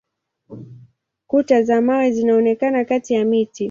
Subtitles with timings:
[1.27, 3.59] Kuta za mawe zinaonekana kati ya miti.